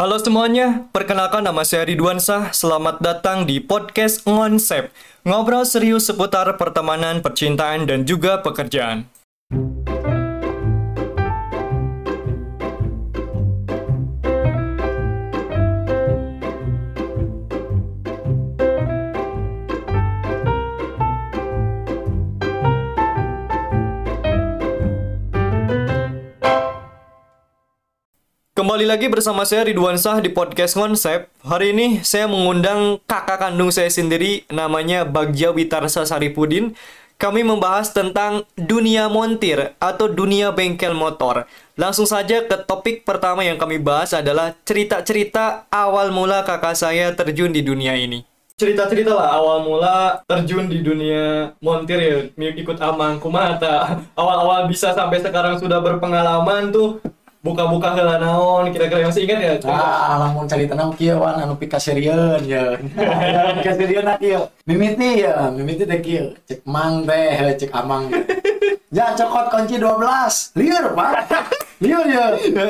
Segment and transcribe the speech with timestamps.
[0.00, 2.56] Halo semuanya, perkenalkan nama saya Ridwan Sah.
[2.56, 4.88] Selamat datang di podcast Ngonsep.
[5.28, 9.04] Ngobrol serius seputar pertemanan, percintaan, dan juga pekerjaan.
[28.80, 31.28] Kembali lagi bersama saya Ridwan Sah di podcast Konsep.
[31.44, 36.72] Hari ini saya mengundang kakak kandung saya sendiri namanya Bagja Witarsa Saripudin.
[37.20, 41.44] Kami membahas tentang dunia montir atau dunia bengkel motor.
[41.76, 47.52] Langsung saja ke topik pertama yang kami bahas adalah cerita-cerita awal mula kakak saya terjun
[47.52, 48.24] di dunia ini.
[48.56, 54.00] Cerita-cerita lah awal mula terjun di dunia montir ya ikut amang kumata.
[54.16, 56.96] Awal-awal bisa sampai sekarang sudah berpengalaman tuh
[57.40, 61.80] buka-buka heula naon kira-kira masih ingat ya Ah, lamun cari tenang kieu wan anu pika
[61.80, 62.76] serieun ya.
[63.56, 64.44] Pika serieun na kieu.
[64.68, 66.36] Mimiti ya, mimiti teh kieu.
[66.44, 68.12] Cek mang teh, cek amang.
[68.92, 70.52] Ya cokot kunci 12.
[70.60, 71.12] Lieur, Pak.
[71.80, 72.24] Lieur ya.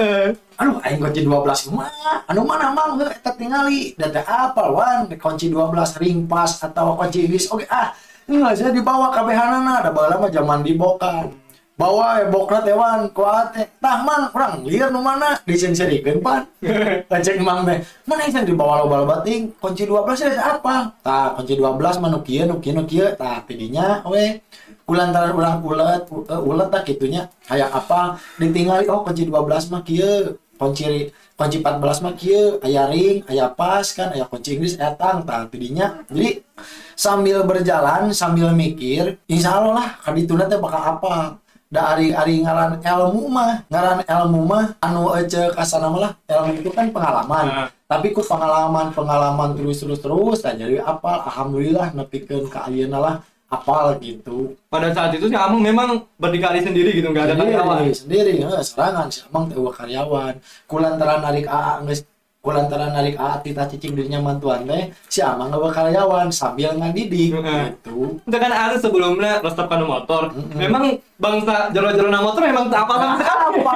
[0.60, 1.90] Aduh, aing kunci 12 mah.
[2.30, 3.98] Anu mana mang heuh eta tingali.
[3.98, 7.50] Da teh apal wan kunci 12 ring pas atau kunci bis.
[7.50, 7.90] Oke, ah.
[8.30, 11.34] Ini saya dibawa kabehanana, ada baheula mah zaman dibokan.
[11.80, 15.40] Bawa ya bokna tewan kuat teh tah mang urang liar nu mana?
[15.48, 16.44] Disenserikeun pan.
[17.24, 20.92] Cek mang teh mana yang dibawa loba loba ting kunci 12 ya apa?
[21.00, 23.08] Tah kunci 12 mah nu kieu nu kieu nu kieu.
[23.16, 24.44] Tah tidinya we.
[24.84, 27.32] Kulantaran urang ulet uh, ulet tah kitunya.
[27.48, 28.20] Kayak apa?
[28.36, 30.36] Ditinggali oh kunci 12 mah kieu.
[30.60, 32.60] Kunci kunci 14 mah kieu.
[32.60, 36.04] Aya ring aya pas kan aya kunci Inggris aya tang tah tidinya.
[36.12, 36.44] Jadi
[36.92, 43.30] sambil berjalan sambil mikir insya Allah lah kadituna teh bakal apa dari ari ngaran ilmu
[43.30, 47.46] mah ngaran ilmu mah anu aja kasana lah ilmu itu kan pengalaman.
[47.46, 47.68] Nah.
[47.86, 53.14] tapi ku pengalaman pengalaman terus terus terus dan jadi apal alhamdulillah nepikeun ka ayeuna lah
[53.50, 54.54] apal gitu.
[54.70, 57.86] Pada saat itu si Amang memang berdikari sendiri gitu nggak ada karyawan.
[57.90, 60.34] sendiri nggak serangan si amang teh karyawan.
[60.66, 62.02] Kulantaran narik AA geus
[62.40, 67.76] kulantaran narik AA tita cicing dirinya mantuan teh si amang eueuh karyawan sambil ngadidik Heeh.
[67.76, 70.56] gitu itu kan ada sebelumnya resep kanu motor Mm-mm.
[70.56, 73.74] memang bangsa jero-jero motor memang tak apa sama sekali apa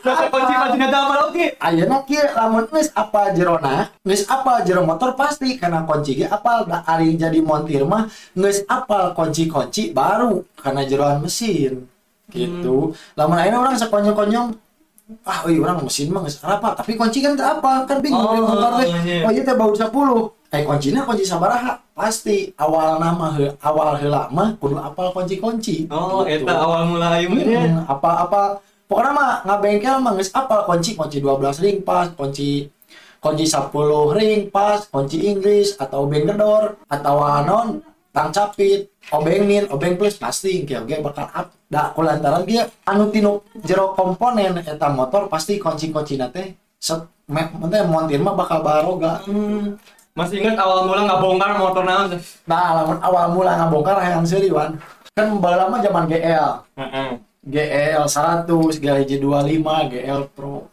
[0.00, 4.86] resep kunci kunci tak apa oke Ayeuna kieu lamun geus apa jerona, geus apa jero
[4.86, 10.46] motor pasti karena kunci ge apal da ari jadi montir mah geus apal kunci-kunci baru
[10.56, 11.84] karena jeroan mesin.
[12.28, 12.92] Gitu.
[13.16, 14.67] Lamun ayeuna urang sakonyong-konyong
[15.24, 18.28] ah euy urang mesin mah geus apa tapi kunci kan teu apa kan bingung Oh,
[18.28, 18.88] beli motor teh.
[19.02, 19.24] iya.
[19.24, 19.88] Oh ieu teh baru 10.
[20.48, 21.80] Eh kuncinya kunci sabaraha?
[21.92, 25.88] Pasti awal nama he, awal heula mah kudu apal kunci-kunci.
[25.88, 26.44] oh Gitu.
[26.44, 28.42] eta awal mulai ayeuna Hmm, apa-apa
[28.84, 32.68] pokoknya mah nggak bengkel mah geus apal kunci kunci 12 ring pas kunci
[33.18, 33.74] kunci 10
[34.14, 40.62] ring pas kunci Inggris atau obeng gedor atau anon tang capit obengin obeng plus pasti
[40.62, 46.16] oke oke bakal up da kulantaran dia anu tinu jero komponen eta motor pasti kunci-kunci
[46.16, 49.76] nate set me, teh montir mah bakal baroga Hmm,
[50.16, 52.16] masih ingat awal mula nggak bongkar motor naon
[52.48, 54.80] nah lamun awal mula ngabongkar hayang seuri wan
[55.12, 57.10] kan baheula mah zaman GL Heeh.
[57.48, 58.44] GL 100,
[58.76, 60.68] GL 25, GL Pro.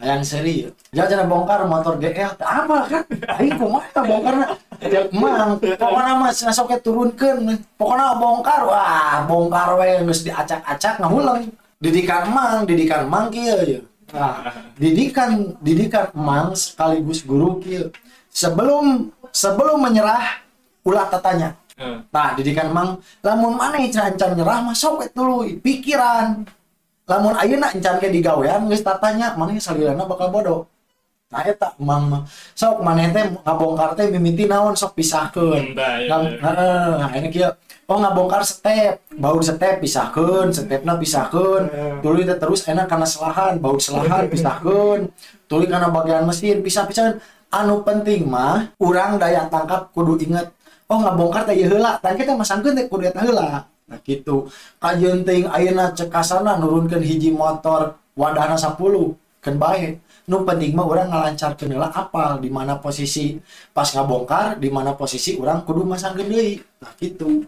[0.00, 1.04] Yang seri ya.
[1.04, 2.32] Jangan bongkar motor GL.
[2.40, 3.04] Apa kan?
[3.36, 4.46] Aing kumaha bongkarna?
[4.82, 7.58] Emang pokoknya mah sok turunkeun.
[7.78, 8.60] Pokoknya bongkar.
[8.66, 11.50] Wah, bongkar we diacak-acak ngahulang.
[11.78, 13.80] Didikan emang, didikan emang kieu ya.
[14.14, 14.46] Nah,
[14.78, 17.92] didikan didikan emang sekaligus guru kieu.
[18.32, 20.42] Sebelum sebelum menyerah
[20.86, 21.54] ulah tatanya.
[21.74, 21.98] Heeh.
[22.08, 26.46] Nah, didikan emang lamun mana encan nyerah we tuluy pikiran.
[27.04, 30.64] Lamun ayeuna encan ge digawean geus tatanya mana salilana bakal bodoh.
[31.34, 32.22] Nah eta emang mah
[32.54, 35.74] sok maneh teh ngabongkar teh mimiti naon sok pisahkeun.
[35.74, 37.50] Heeh, nah ini kieu.
[37.90, 41.62] Oh ngabongkar step, baut step pisahkeun, stepna pisahkeun.
[41.66, 41.98] Heeh.
[41.98, 45.10] Tuluy teh terus enak kana selahan, baut selahan pisahkeun.
[45.50, 47.18] Tuluy kana bagian mesin pisah-pisahan.
[47.54, 50.50] Anu penting mah urang daya tangkap kudu inget
[50.90, 54.50] oh ngabongkar teh heula tah kita masangkeun teh kudu eta heula nah gitu
[54.82, 58.74] kajeun teuing ayeuna cek kasana nurunkeun hiji motor wadahna 10
[59.38, 63.36] kan bae nu penting mah urang ngalancarkeun heula apal di mana posisi
[63.76, 67.44] pas ngabongkar di mana posisi urang kudu masangkeun deui nah gitu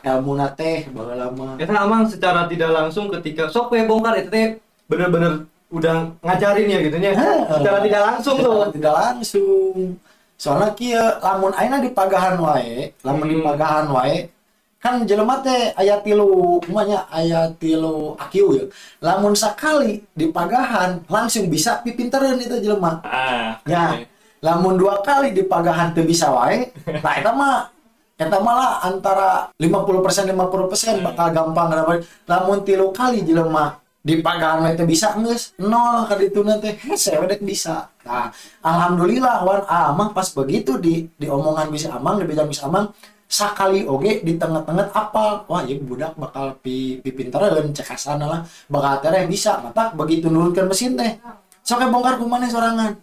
[0.00, 4.46] ilmu teh baheula mah Eta Amang secara tidak langsung ketika sok we bongkar itu teh
[4.88, 7.14] bener-bener udah ngajarin ya gitu nya.
[7.14, 7.40] Heeh.
[7.46, 8.74] Secara tidak langsung tuh.
[8.74, 9.94] Tidak langsung
[10.40, 13.46] soalnya kia lamun aina di pagahan wae lamun di Hmm.
[13.52, 14.32] pagahan wae
[14.80, 18.64] kan jelema teh aya tilu kumanya aya tilu akiu ya.
[19.04, 23.04] Lamun sakali di pagahan langsung bisa pipintereun itu jelema.
[23.04, 23.60] Ah.
[23.68, 24.00] ya
[24.40, 26.72] lamun dua kali di pagahan teu bisa wae
[27.04, 27.68] nah eta mah
[28.16, 34.88] eta malah antara 50% 50% bakal gampang dapat lamun tilu kali jelema di pagahan teh
[34.88, 37.92] bisa geus nol ka ditu teh hese we dek bisa.
[38.08, 38.32] Nah
[38.64, 39.60] alhamdulillah wan.
[39.68, 42.88] Amang pas begitu di di omongan bisa amang di bejaan bisa amang
[43.30, 49.06] sakali oge di tengah-tengah apal wah ya budak bakal pi, pi cek asana lah bakal
[49.06, 51.14] tereh bisa mata begitu nurunkan mesin teh
[51.62, 52.98] sok bongkar kumane sorangan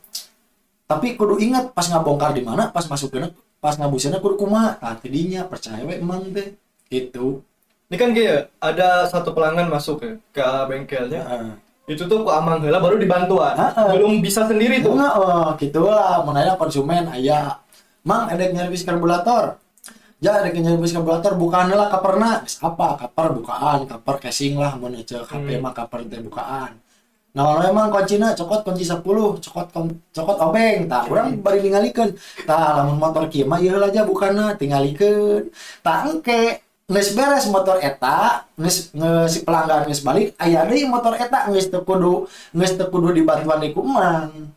[0.83, 3.23] tapi kudu ingat pas ngabongkar di mana pas masuk ke
[3.63, 6.59] pas ngabusana kudu kumaha tah tidinya percaya we emang teh
[6.91, 7.39] gitu
[7.87, 11.23] Ini kan kayak ada satu pelanggan masuk ya ke bengkelnya.
[11.23, 11.53] Heeh.
[11.95, 13.55] Itu tuh ke Amang heula baru dibantuan.
[13.55, 13.95] Heeh.
[13.95, 14.91] Belum bisa sendiri tuh.
[14.91, 17.63] Nah, oh, gitu lah menanya konsumen aya
[18.03, 19.55] mang ada nyervis karburator
[20.17, 22.87] ya ada nyervis karburator bukaan lah kaperna apa?
[23.05, 23.79] Kaper bukaan.
[23.85, 25.61] Kaper casing lah mun cek HP Hmm.
[25.63, 26.73] mah kaper teh bukaan.
[27.37, 29.67] Nah kalau emang kuncina cokot kunci 10 cokot
[30.15, 30.89] cokot obeng.
[30.89, 32.17] Tah urang bari ningalikeun
[32.49, 35.53] tah lamun motor kieu mah ieu aja bukanna tingalikeun
[35.85, 41.13] tah engke geus beres motor eta geus geus si pelanggan geus balik aya deui motor
[41.19, 42.25] eta geus teu kudu
[42.57, 44.49] geus teu kudu dibantuan di kumang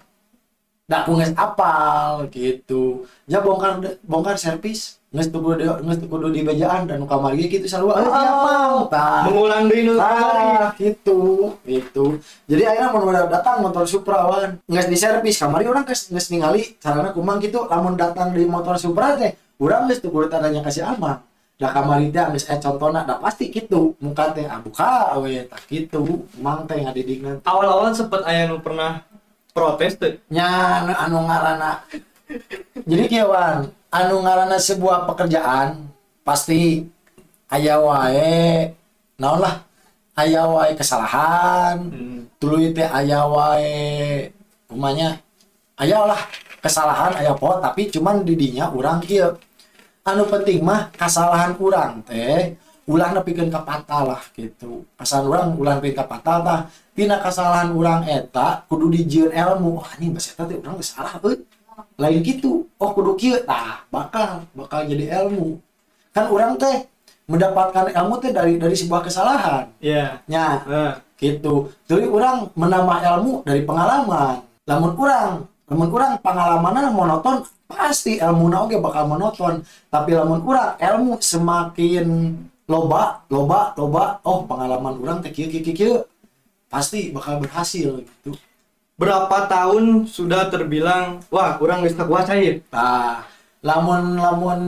[1.05, 3.05] ku geus apal gitu.
[3.29, 7.67] Ya bongkar bongkar servis teu kudu geus teu kudu di bejaan dan kamar ge kitu
[7.67, 7.99] sarua.
[7.99, 8.87] Eh siapa?
[8.87, 9.27] Tah.
[9.27, 10.47] Mengulang deui nu kembali.
[10.63, 11.19] Ah, gitu,
[11.67, 12.05] itu.
[12.47, 16.79] Jadi akhirnya udah datang motor Supra wan, geus di servis kamari orang geus geus ningali
[16.79, 20.87] carana kumang gitu lamun datang di motor Supra teh, urang geus teu kudu tanya kasih
[20.87, 21.19] amang.
[21.59, 25.59] Da kamari teh geus eh contona da pasti gitu, muka teh ah buka we tah
[25.67, 27.43] gitu, mang teh ngadidikna.
[27.43, 29.03] Awal-awal sempet aya nu pernah
[29.51, 30.15] protes tuh.
[30.31, 30.47] nya
[30.87, 31.83] anu- anu ngaranna
[32.87, 35.91] jadi kieuan anu ngaranna sebuah pekerjaan
[36.23, 36.87] pasti
[37.51, 38.71] aya wae
[39.19, 39.67] naon lah
[40.15, 42.23] aya wae kesalahan Hmm.
[42.39, 44.31] tuluy teh aya wae
[44.71, 45.19] umanya
[45.75, 46.23] aya lah
[46.63, 49.35] kesalahan aya poho tapi cuman di dinya urang kieu.
[50.07, 52.55] Anu penting mah kesalahan urang teh
[52.91, 56.61] ulah nepikeun ka patah lah gitu kesalahan urang ulah nepikeun ka patah tah.
[56.95, 61.43] Tina kesalahan urang eta kudu dijieun ilmu wah ini bahasa eta teh urang salah euy
[62.01, 62.65] lain gitu.
[62.81, 63.37] Oh kudu kieu.
[63.45, 65.61] Tah bakal bakal jadi ilmu.
[66.17, 66.89] Kan urang teh
[67.29, 69.69] mendapatkan ilmu teh dari dari sebuah kesalahan.
[69.79, 70.25] Iya.
[70.25, 70.95] nya Nah.
[71.21, 71.69] gitu.
[71.85, 74.41] Jadi orang menambah ilmu dari pengalaman.
[74.65, 79.61] Lamun kurang lamun kurang pengalaman monoton pasti ilmu oge bakal monoton.
[79.93, 85.95] Tapi lamun kurang ilmu semakin loba loba loba oh pengalaman orang teh kieu kieu, kieu
[86.71, 88.31] pasti bakal berhasil gitu
[89.01, 92.61] Berapa tahun sudah terbilang wah kurang geus kuasain.
[92.69, 93.25] nah
[93.65, 94.61] lamun lamun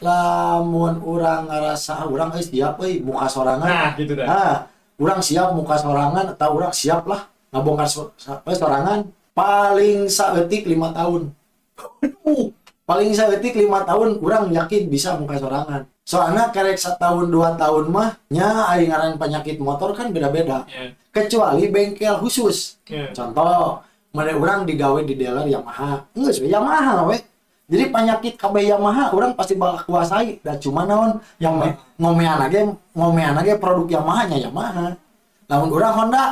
[0.00, 4.26] lamun orang ngerasa orang euy siap euy muka sorangan Nah, gitu dah.
[4.28, 4.54] Nah,
[4.96, 10.92] orang siap muka sorangan atau orang siap lah ngabongkar so, eh, sorangan paling saeutik lima
[10.92, 11.32] tahun.
[12.90, 15.86] Paling saeutik lima tahun orang yakin bisa muka sorangan.
[16.10, 20.66] Soalnya kerek setahun dua tahun mah nya aing ngaran penyakit motor kan beda-beda.
[20.66, 20.90] Iya.
[21.14, 22.82] Kecuali bengkel khusus.
[22.90, 23.14] Iya.
[23.14, 23.78] Contoh,
[24.10, 26.02] mana orang digawe di dealer Yamaha.
[26.18, 27.22] Enggak sih Yamaha we.
[27.70, 32.66] Jadi penyakit KB Yamaha orang pasti bakal kuasai dan cuma naon yang me- ngomean aja
[32.90, 34.98] ngomean aja produk Yamaha nya Yamaha.
[35.46, 36.24] Namun orang Honda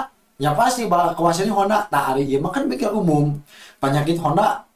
[0.42, 3.38] ya pasti bakal kuasai Honda tak hari ieu mah kan bengkel umum.
[3.78, 4.66] Penyakit Honda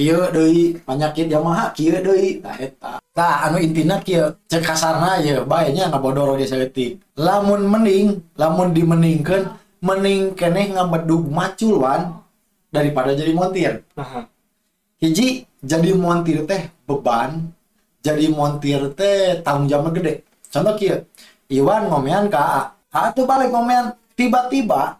[0.00, 2.92] kieu deui, penyakit Yamaha kieu deui tah eta.
[3.12, 6.96] Tah anu intina kieu cek kasarna ye bae nya ngabodor ge saeutik.
[7.20, 9.44] Lamun mending, lamun dimeningkeun
[9.84, 12.16] mending keneh ngabedug macul wan
[12.72, 13.84] daripada jadi montir.
[15.04, 17.52] Hiji jadi montir teh beban
[18.00, 20.24] jadi montir teh tanggung jawab gede.
[20.48, 21.04] Contoh kia
[21.52, 24.96] Iwan ngomean ke A A tuh balik ngomean tiba-tiba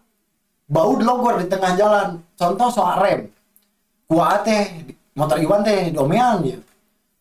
[0.68, 2.20] bau logor di tengah jalan.
[2.36, 3.20] Contoh soal rem
[4.10, 6.58] kuat teh motor Iwan teh domean ya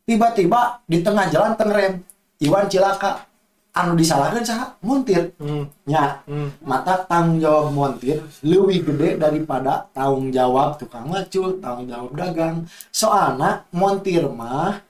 [0.10, 1.94] tiba-tiba di tengah jalan teng rem
[2.42, 3.30] Iwan cilaka
[3.70, 5.70] anu disalahkan sah montir Hmm.
[5.86, 6.50] nya Hmm.
[6.66, 12.66] mata tanggung jawab montir lebih gede daripada tanggung jawab tukang macul, tanggung jawab dagang.
[12.90, 14.82] Soalnya montir mah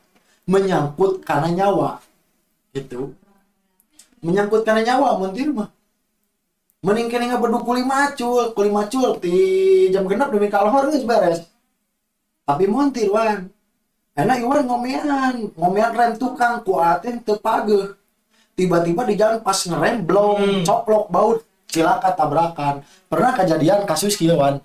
[0.48, 2.00] menyangkut karena nyawa.
[2.72, 3.13] Gitu.
[4.24, 5.70] Menyangkut karena nyawa montir mah.
[6.79, 9.36] Mending kene ngebedu kuli macul, kuli macul di
[9.91, 11.44] jam genap demi kalhor geus beres.
[12.50, 13.46] Tapi montir wan.
[14.18, 17.94] Enak iwan ngomean, ngomean rem tukang kuatin teu pageuh
[18.58, 20.63] tiba-tiba di jalan pas ngerem belum Hmm.
[20.65, 21.39] coplok baut.
[21.70, 22.82] Cilaka tabrakan.
[23.06, 24.58] Pernah kejadian kasus kieu wan?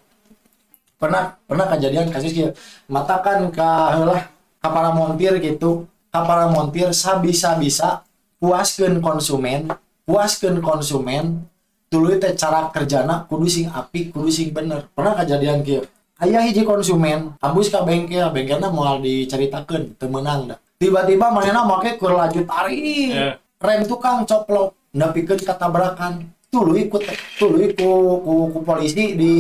[0.97, 2.57] Pernah pernah kejadian kasus kieu
[2.89, 4.33] mata kan ka lah
[4.65, 5.85] ka para montir gitu.
[6.09, 8.01] Ka para montir sabisa bisa
[8.41, 9.69] puaskeun konsumen
[10.09, 11.45] puaskeun konsumen.
[11.93, 14.89] Tuluy teh cara kerjana kudu sing apik kudu sing bener.
[14.97, 15.85] Pernah kejadian kieu
[16.25, 21.97] aya hiji konsumen ambus ka bengkel bengkelna moal diceritakeun teu meunang da tiba-tiba manehna make
[21.97, 22.81] keur laju tarik
[23.13, 23.37] Iya.
[23.61, 26.13] rem tukang coplok nepikeun katabrakan
[26.49, 26.97] tuluy ku
[27.35, 27.91] tuluy ku,
[28.21, 29.33] ku, ku polisi di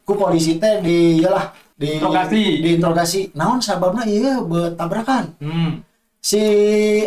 [0.00, 2.42] ku polisi teh di yalah di Interogasi.
[2.60, 4.44] di interogasi naon sababna ieu
[4.74, 5.80] tabrakan Hmm.
[6.20, 6.42] si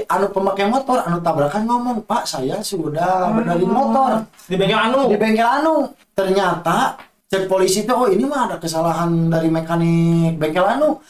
[0.04, 5.02] anu pemakai motor anu tabrakan ngomong pak saya sudah benerin motor Di bengkel anu.
[5.06, 5.76] di bengkel anu
[6.12, 6.98] ternyata
[7.34, 11.02] cek polisi tuh oh ini mah ada kesalahan dari mekanik bengkel anu.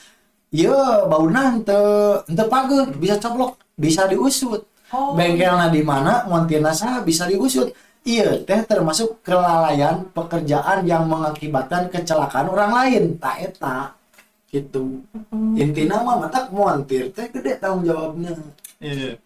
[0.55, 1.75] Iya bauna ente
[2.31, 4.63] ente pageut bisa coplok bisa diusut.
[4.93, 5.17] Oh.
[5.17, 7.75] bengkelna di mana montirna saha bisa diusut.
[8.07, 13.03] Iya teh termasuk kelalaian pekerjaan yang mengakibatkan kecelakaan orang lain.
[13.19, 13.91] Tak eta.
[14.47, 15.03] Gitu.
[15.59, 18.31] Intinya mah matak montir teh gede tanggung jawabnya.
[18.79, 19.19] Iya.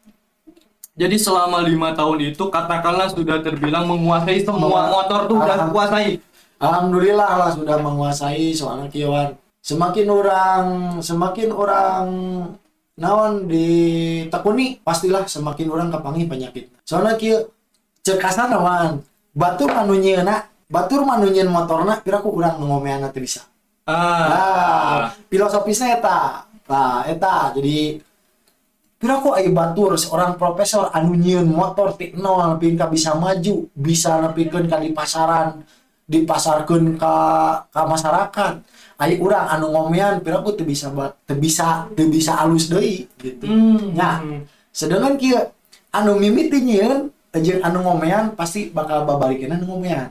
[0.98, 6.18] Jadi selama lima tahun itu katakanlah sudah terbilang menguasai semua motor tuh udah kuasai.
[6.58, 9.38] Alhamdulillah lah sudah menguasai soalnya kieuan.
[9.62, 10.66] Semakin orang
[11.04, 12.06] semakin orang
[12.98, 16.66] naon ditekuni pastilah semakin orang kepangi penyakit.
[16.82, 17.46] Soalnya kieu
[18.02, 19.06] cek kasar naman
[19.38, 23.46] batur anu nyieuna batur manu nyieun motorna kira ku urang ngomeana teu bisa.
[23.88, 24.28] Ah.
[24.28, 26.50] Nah, filosofisnya eta.
[26.68, 28.02] Nah, eta jadi
[28.98, 34.66] kira ku aya batur seorang profesor anu nyieun motor ti nol bisa maju, bisa nepikeun
[34.66, 35.62] ka di pasaran,
[36.08, 37.14] dipasarkeun ka
[37.70, 38.54] ka masyarakat.
[38.98, 40.90] Aya urang anu ngomean kira ku bisa
[41.38, 43.46] bisa bisa alus deui gitu.
[43.46, 43.94] Hmm.
[43.94, 44.24] Ya.
[44.74, 45.38] Sedangkan kieu
[45.94, 46.64] anu mimiti
[47.38, 50.10] jeung anu ngomean pasti bakal babalikeun anu ngomean.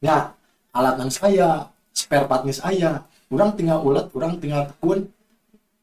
[0.00, 0.32] Ya,
[0.72, 3.04] alat nang saya, spare part geus aya.
[3.30, 5.06] Urang tinggal ulet, urang tinggal tekun.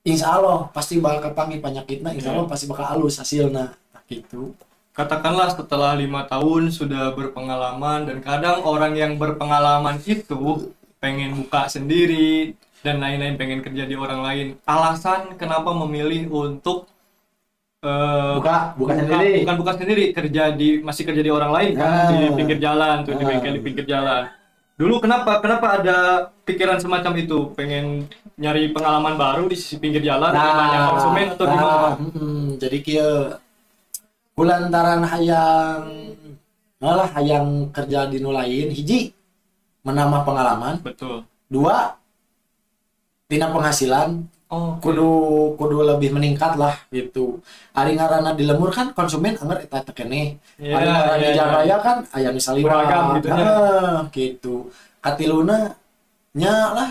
[0.04, 3.72] Insya Allah pasti bakal kepangi penyakitna, insya Allah pasti bakal halus hasilna.
[3.72, 4.52] Nah, gitu.
[4.98, 12.58] Katakanlah setelah lima tahun sudah berpengalaman dan kadang orang yang berpengalaman itu pengen buka sendiri
[12.82, 14.48] dan lain-lain pengen kerja di orang lain.
[14.66, 16.90] Alasan kenapa memilih untuk
[17.78, 19.46] eh, Buka, buka sendiri.
[19.46, 22.10] bukan buka sendiri kerja di masih kerja di orang lain kan Ah.
[22.10, 23.28] di pinggir jalan tuh di Ah.
[23.30, 24.26] bengkel di pinggir jalan.
[24.74, 25.98] Dulu kenapa kenapa ada
[26.42, 31.46] pikiran semacam itu pengen nyari pengalaman baru di sisi pinggir jalan dengan banyak konsumen atau
[31.46, 31.90] nah, gimana?
[31.98, 33.14] mm, jadi kieu
[34.38, 36.14] kulantaran hayang
[36.78, 39.10] malah hayang kerja di nu lain hiji
[39.82, 41.26] menambah pengalaman Betul.
[41.50, 41.98] dua
[43.26, 45.12] tina penghasilan Oh, kudu
[45.60, 47.44] kudu lebih meningkat lah gitu
[47.76, 51.28] ari ngaranna di lemur kan konsumen anger eta teh keneh Iya, ari ngaranna iya, di
[51.28, 51.36] iya.
[51.36, 53.28] jalan raya kan aya nu salira Beragam gitu.
[53.28, 54.56] Nah, gitu
[55.04, 55.76] katiluna
[56.32, 56.90] nya lah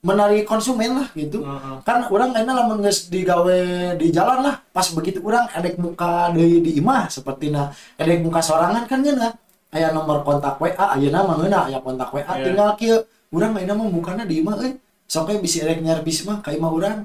[0.00, 1.44] menari konsumen lah gitu.
[1.44, 1.76] Heeh.
[1.84, 3.58] kan orang kayaknya lamun geus digawe
[4.00, 4.56] di jalan lah.
[4.72, 7.68] Pas begitu orang edek muka deui di imah seperti na
[8.00, 9.28] edek muka sorangan kan ngeuna
[9.70, 12.44] aya nomor kontak WA ayeuna mah ngeuna aya kontak WA Iya.
[12.48, 12.98] tinggal kieu.
[13.30, 14.72] Urang ayeuna mah bukana di imah euy.
[15.04, 16.98] Sok we bisi edek nyarbis mah ka imah urang.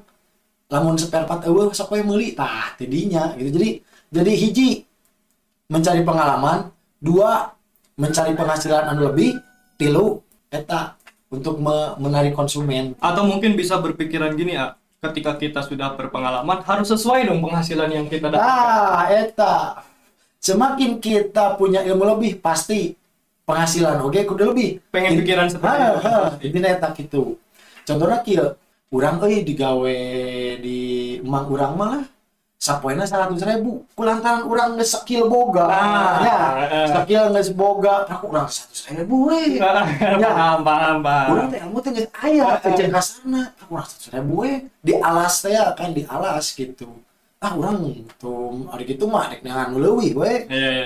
[0.72, 3.60] Lamun spare part eueuh sok we meuli tah tidinya gitu.
[3.60, 3.70] Jadi
[4.10, 4.70] jadi hiji
[5.68, 6.72] mencari pengalaman.
[7.04, 7.52] Dua
[8.00, 9.36] mencari penghasilan anu lebih.
[9.76, 10.96] Tilu eta
[11.36, 14.74] untuk me- menarik konsumen Atau mungkin bisa berpikiran gini ya,
[15.04, 18.42] ketika kita sudah berpengalaman harus sesuai dong penghasilan yang kita dapatkan.
[18.42, 19.56] Nah, eta.
[20.40, 22.94] Semakin kita punya ilmu lebih, pasti
[23.46, 24.70] penghasilan oke kudu lebih.
[24.94, 26.00] Pengen pikiran seperti Ha, itu.
[26.06, 27.38] ha, Intinya eta gitu.
[27.86, 28.54] Contohnya kieu,
[28.94, 29.98] urang euy digawe
[30.62, 30.80] di
[31.22, 32.06] emang urang mah lah
[32.60, 33.86] sapoena 100 ribu.
[33.94, 35.66] Kulantaran urang geus skill boga.
[35.70, 36.38] Ah, ya.
[36.66, 36.88] Eh.
[36.90, 39.60] skill geus boga aku urang 100 ribu we
[40.24, 41.30] paham, paham, paham.
[41.32, 44.94] urang teh ilmu teh geus aya jeung ka sana aku urang 100 ribu we di
[44.98, 46.90] alas teh ya kan di alas gitu.
[47.44, 47.86] Ah urang
[48.18, 50.34] tuh hari gitu mah dek dengan leuwih we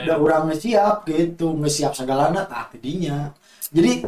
[0.03, 1.55] udah urang geus siap gitu.
[1.63, 3.31] Geus siap segalana tah tidinya
[3.69, 4.01] jadi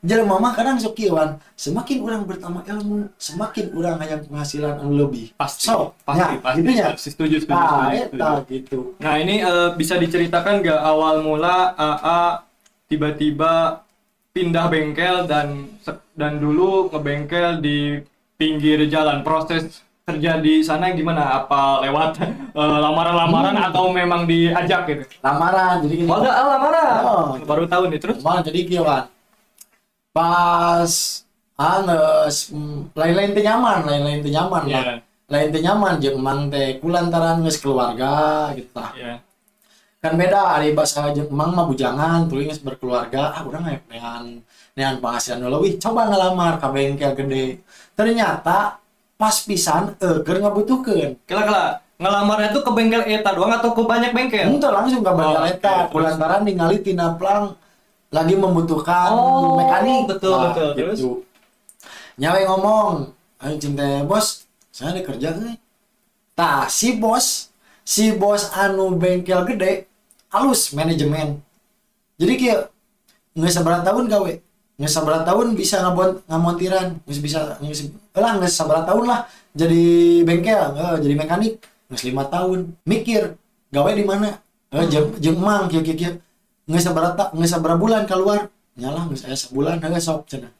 [0.00, 1.36] jelema mah kadang sok kieu Wan.
[1.54, 6.56] semakin orang bertambah ilmu semakin orang hayang penghasilan anu lebih Pasti, so pasti, ya, pasti.
[6.58, 8.46] gitunya Setuju, setuju, nah setuju, setuju.
[8.48, 12.20] gitu Nah ini eh, bisa diceritakan nggak awal mula AA
[12.86, 13.82] tiba-tiba
[14.30, 15.66] pindah bengkel dan
[16.12, 17.98] dan dulu ngebengkel di
[18.34, 22.10] pinggir jalan proses kerja di sana gimana apa lewat
[22.60, 27.26] eh, lamaran-lamaran atau memang diajak gitu lamaran jadi gini oh enggak ah, lamaran Oh.
[27.42, 29.04] baru tahu nih terus Malah jadi Wan.
[30.16, 30.92] Pas
[31.60, 32.36] anes
[32.96, 34.80] lain-lain teh nyaman lain-lain teh nyaman Iya.
[34.80, 34.84] lah
[35.28, 38.96] lain teh nyaman jeung emang teh kulantaran geus keluarga gitu lah.
[38.96, 39.20] Ya
[40.00, 44.24] kan beda ari bahasa jeung emang mah bujangan tuluy geus berkeluarga ah urang hayang nean
[44.72, 47.60] nean penghasilan leuwih coba ngelamar ka bengkel gede.
[47.92, 48.80] Ternyata
[49.20, 51.24] pas pisan eueuh keur ngabutuhkeun.
[51.28, 54.52] Kela ngelamarnya tuh ke bengkel eta doang atau ke banyak bengkel?
[54.52, 57.56] Itu langsung ke bengkel Oh, eta, kulantaran ningali tina plang
[58.16, 60.08] lagi membutuhkan Oh, mekanik.
[60.08, 60.68] betul, betul.
[60.72, 60.96] Terus?
[60.96, 61.12] Gitu.
[62.16, 63.12] Nyawe ngomong,
[63.44, 65.60] ayo cinta bos, saya ada kerja nih.
[66.32, 67.52] Tah, si bos,
[67.84, 69.84] si bos anu bengkel gede,
[70.32, 71.44] halus manajemen.
[72.16, 72.60] Jadi kayak
[73.36, 74.32] nggak seberapa tahun gawe,
[74.80, 79.20] nggak seberapa tahun bisa ngabon ngamontiran, nggak bisa nggak lah nggak seberapa tahun lah
[79.52, 79.84] jadi
[80.24, 81.52] bengkel, eh, jadi mekanik,
[81.92, 82.58] nggak lima tahun
[82.88, 83.36] mikir
[83.68, 84.40] gawe di mana,
[84.72, 86.12] eh, jeng jeng emang kia kia kia
[86.66, 90.50] nggak seberapa nggak seberapa bulan keluar, nyalah nggak saya sebulan nggak sok cina.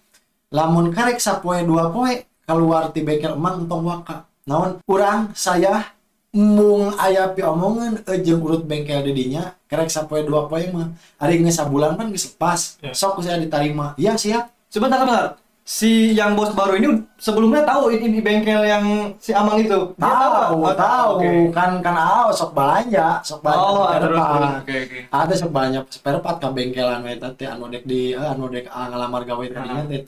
[0.55, 4.25] Lamun karek sapoe dua poe keluar ti bengkel emang entong waka.
[4.47, 5.91] Naon urang saya
[6.37, 11.57] mung aya pi omongan jeung urut bengkel didinya karek sapoe dua poe mah ari geus
[11.57, 12.93] sabulan kan geus pas Ya.
[12.93, 15.41] sok saya diterima iya siap Sebentar, sebentar.
[15.67, 16.87] Si yang bos baru ini
[17.19, 18.87] sebelumnya tahu ini di bengkel yang
[19.19, 19.91] si Amang itu.
[19.99, 20.77] Dia tahu nggak?
[20.79, 21.31] tahu Oke.
[21.51, 24.31] kan kan ao sok belanja sok belanja Oh, spare terus, part.
[24.31, 24.55] terus.
[24.63, 24.99] Oke, oke.
[25.11, 28.71] ada sok banyak spare part ka bengkelan we teh anu dek di eh, anu dek
[28.71, 29.83] ah, ngalamar gawe Ah.
[29.83, 30.07] teh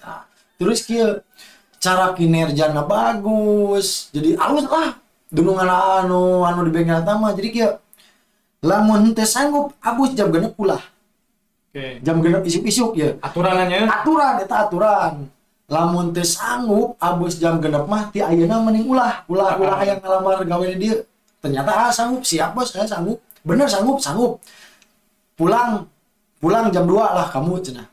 [0.54, 1.26] terus kieu
[1.76, 4.94] cara kinerjana bagus jadi alus lah
[5.26, 5.66] dunungan
[6.06, 7.70] anu anu di bengkel eta mah jadi kieu
[8.62, 10.82] lamun teu sanggup abus jam genep ulah
[11.74, 11.98] Oke.
[11.98, 13.90] jam genep isuk-isuk ya Aturanannya?
[13.90, 15.26] aturan eta aturan
[15.68, 19.22] lamun teu sanggup abus jam genep mah ti ayeuna mending ulah.
[19.28, 20.96] Ulah ulah yang ngalamar gawe di dieu
[21.38, 22.24] ternyata ah sanggup.
[22.24, 23.20] Siap bos saya sanggup.
[23.44, 24.40] Bener sanggup sanggup.
[25.36, 25.84] Pulang
[26.40, 27.86] pulang jam 2 lah kamu cenah.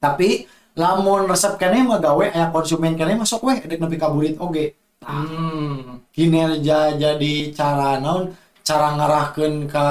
[0.00, 4.08] Tapi lamun resep kene mah gawe aya konsumen kene mah sok we dek nepi ka
[4.10, 6.00] burit oge Hmm.
[6.16, 8.32] kinerja jadi cara naon?
[8.64, 9.86] Cara ngarahkeun ka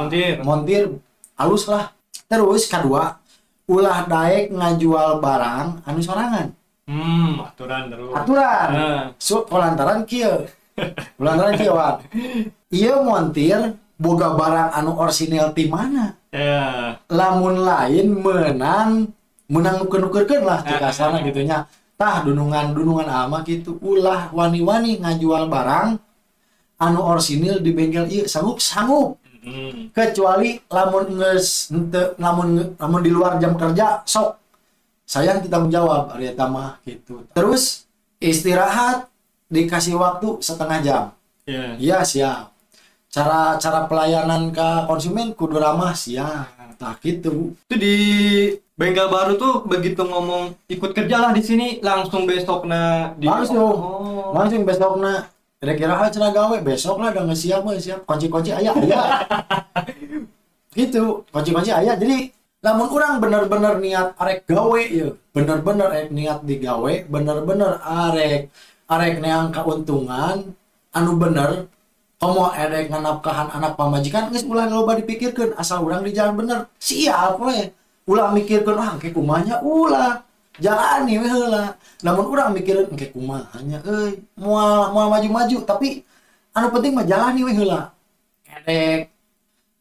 [0.00, 0.40] Montir.
[0.40, 0.82] montir
[1.36, 1.92] halus lah.
[2.24, 3.20] Terus kedua
[3.66, 6.54] ulah daek ngajual barang anu sorangan.
[6.86, 8.14] Hmm, aturan terus.
[8.14, 8.68] aturan.
[8.70, 9.02] Nah.
[9.18, 10.46] so lantaran kieu.
[11.18, 11.98] Lantaran kieu Wan.
[12.70, 16.14] ieu montir boga barang anu orsinil ti mana?
[16.30, 17.00] Ya.
[17.08, 19.08] lamun lain menang
[19.48, 21.66] menang nuker-nukerkeun lah di Ah, kasarna ah, gitu nya.
[21.96, 25.98] Tah dunungan dunungan ama gitu ulah wani-wani ngajual barang
[26.78, 28.24] anu orsinil di bengkel ieu.
[28.30, 29.94] Sanggup sanggup Hmm.
[29.94, 34.42] kecuali lamun nges ente lamun lamun di luar jam kerja sok.
[35.06, 37.22] Sayang kita menjawab ari eta mah gitu.
[37.30, 37.86] Terus
[38.18, 39.06] istirahat
[39.46, 41.02] dikasih waktu setengah jam.
[41.46, 41.78] Ya.
[41.78, 42.50] iya siap.
[43.06, 46.50] Cara cara pelayanan ke konsumen kudu ramah siap.
[46.82, 47.54] Nah gitu.
[47.54, 47.96] Itu di
[48.74, 53.62] bengkel baru tuh begitu ngomong ikut kerja lah di sini langsung besok nah di langsung.
[53.62, 54.34] Oh.
[54.34, 58.74] langsung besoknya kira-kira ah cenah gawe besok lah udah nggak siap mah siap kunci-kunci ayah
[58.76, 59.04] ayah.
[60.76, 61.24] Gitu.
[61.32, 61.96] Kunci-kunci ayah.
[61.96, 62.28] Jadi
[62.60, 68.50] namun orang bener-bener niat arek gawe ya bener-bener arek niat digawe bener-bener arek
[68.90, 70.50] arek neang keuntungan
[70.90, 71.70] anu bener
[72.18, 76.58] komo erek nganapkahan anak pamajikan geus ulah loba dipikirkeun asal urang di jalan bener.
[76.80, 77.70] Siap we.
[78.06, 80.25] Ulah mikirkeun ah kumanya ulah
[80.60, 84.20] jalani we heula namun urang mikireun engke kumanya euy?
[84.36, 85.64] Moal moal maju-maju.
[85.64, 86.02] Tapi
[86.56, 87.92] anu penting mah jalani we heula
[88.46, 89.12] edek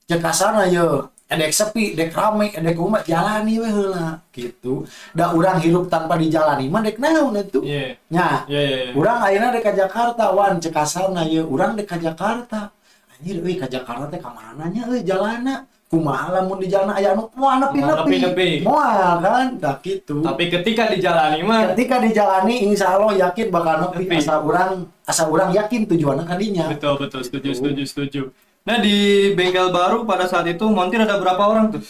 [0.08, 0.86] ye
[1.26, 4.86] edek sepi dek rame edek umat jalani we heula gitu.
[5.18, 7.98] Da urang hirup tanpa dijalani mah dek naon atuh Iya.
[8.14, 8.92] nya Iya, iya, iya.
[8.94, 12.70] Urang ayeuna dek ka Jakarta wan cek kasarna ye urang dek ka Jakarta.
[13.16, 15.02] Anjir euy ka Jakarta teh ka mana nya euy?
[15.02, 20.90] Jalanna kumaha lamun di jalan aya anu moal nepi-nepi moal kan da kitu Tapi ketika
[20.90, 24.18] dijalani mah ketika dijalani insya Allah yakin bakal nepi Nepi.
[24.18, 24.72] asal urang
[25.04, 27.58] asal urang yakin tujuannya kadinya betul betul setuju Gitu.
[27.62, 28.22] setuju setuju.
[28.64, 28.96] Nah di
[29.32, 31.86] bengkel baru pada saat itu montir ada berapa orang tuh?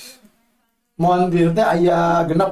[0.95, 2.51] montir teh aya genep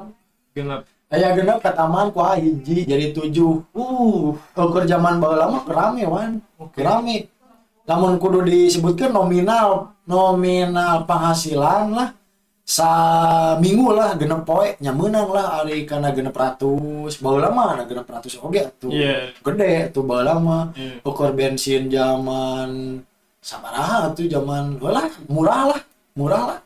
[0.53, 0.81] Genap.
[1.07, 6.31] aya genep kataman ku ah, hiji jadi tujuh Uh, ukur zaman baheula mah rame wan
[6.55, 6.79] Oke.
[6.79, 7.27] rame
[7.83, 12.09] namun kudu disebutkan nominal nominal penghasilan lah.
[12.63, 18.39] Saminggu lah genep poe nyamenang lah ari kana genep ratus baheula mah ada genep ratus
[18.39, 19.35] oge tuh Iya.
[19.43, 21.03] gede tuh baheula mah Iya.
[21.03, 23.03] ukur bensin zaman
[23.43, 25.81] sabaraha tuh zaman lah murah lah
[26.15, 26.59] murah lah.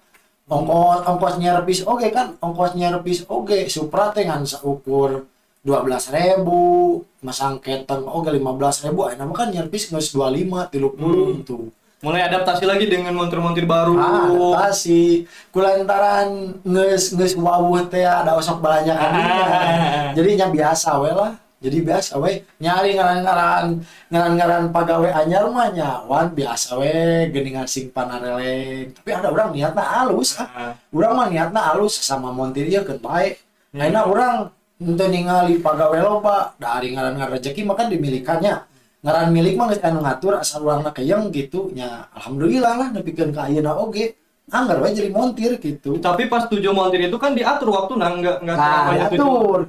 [0.48, 3.66] Ongkos ongkos nyerpis oge kan ongkos nyerpis oge.
[3.66, 5.26] Supra teh ngan ukur
[5.68, 10.32] dua belas ribu masang keteng oge lima belas ribu ayeuna mah kan nyerpis nggak dua
[10.32, 13.98] lima tilu puluh tuh mulai adaptasi lagi dengan montir-montir baru.
[13.98, 15.26] ah adaptasi.
[15.50, 20.14] Kulantaran nges nges wawuh teh ada osok kadinya Ah.
[20.18, 21.34] jadinya biasa we lah.
[21.58, 22.46] Jadi biasa we.
[22.62, 23.82] Nyari ngaran-ngaran
[24.14, 27.34] ngaran-ngaran pagawe anyar mah nyawan biasa we.
[27.34, 30.46] Geningan sing panareleng tapi ada orang niatna halus ah.
[30.54, 33.42] Ah, urang mah niatna halus sama montir ieu keur bae
[33.74, 34.38] ayeuna urang
[34.78, 38.56] henteu ningali pagawe loba dari ngaran-ngaran rezeki mah kan dimilikannya.
[39.02, 43.50] Ngaran milik mah geus anu ngatur asal urangna keyeng gitu nya alhamdulillah lah nepikeun ka
[43.50, 44.18] ayeuna oge.
[44.48, 46.00] Anggar we jadi montir gitu.
[46.00, 49.68] Tapi pas tujuh montir itu kan diatur waktu nah nggak nggak nah diatur.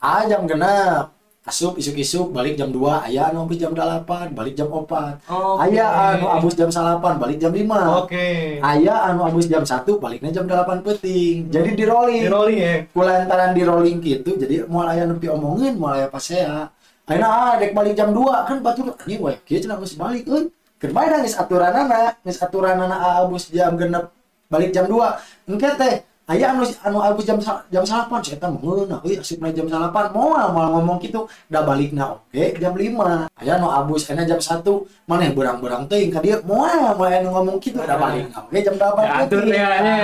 [0.00, 1.17] Jam genep
[1.48, 5.64] asup isuk-isuk balik jam 2 aya anu abis jam 8 balik jam 4 Oke.
[5.64, 8.28] aya anu abis jam 8 balik jam 5 Oke.
[8.60, 12.22] aya anu abis jam 1 baliknya jam 8 peting jadi di rolling.
[12.22, 12.74] Di rolling ya.
[12.92, 16.68] kulantaran di rolling gitu jadi mau aya nepi omongin mau aya pas saya
[17.08, 20.52] ayeuna ah dek balik jam 2 kan batur anjing we kieu cenah geus balik euy.
[20.78, 24.12] Keur bae da geus aturanana geus aturanana abus jam genep
[24.52, 25.94] balik jam 2 engke teh
[26.28, 27.40] aya anu anu abus jam
[27.72, 32.20] jam 8 saya teh mengeuna euy asupna jam 8 moal moal ngomong kitu da balikna
[32.20, 34.60] oke jam 5 aya anu abus enak jam 1
[35.08, 39.08] maneh berang-berang teuing ka dieu moal moal anu ngomong kitu da balikna oke jam 8
[39.08, 39.56] Diatur teuing.
[39.56, 40.00] ya, nya.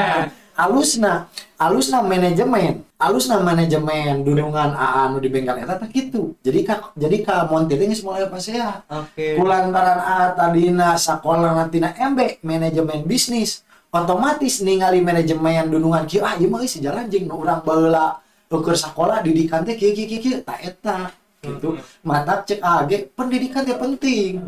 [0.56, 1.28] alusna
[1.60, 2.86] alusna manajemen.
[2.94, 4.22] Alusna manajemen.
[4.24, 5.60] Dunungan AA anu di bengkel.
[5.60, 9.36] Eta teh kitu jadi ka jadi ka montir geus mulai pasea Oke.
[9.36, 13.60] kulantaran A tadina sakola tina MB manajemen bisnis
[13.94, 18.18] otomatis ningali manajemen dunungan kieu ah ieu mah geus sejalan jeung nu urang baheula
[18.50, 21.78] keur sakola didikan teh kieu kieu kieu kieu ta eta gitu.
[22.02, 24.42] Mata cek AG pendidikan teh penting.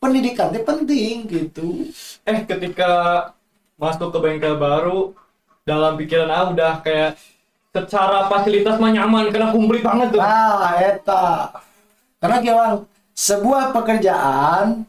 [0.00, 1.92] Pendidikan teh penting gitu.
[2.24, 2.90] Eh ketika
[3.80, 5.12] masuk ke bengkel baru
[5.62, 7.20] dalam pikiran A udah kayak
[7.70, 10.20] secara fasilitas mah nyaman karena komplit banget tuh.
[10.24, 11.52] Nah, eta.
[12.18, 12.72] Karena kieuan
[13.12, 14.88] sebuah pekerjaan